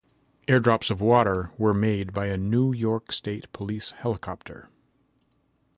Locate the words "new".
2.35-2.73